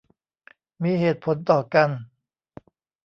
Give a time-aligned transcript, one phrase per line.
[0.83, 1.89] มีเหตุผลต่อกัน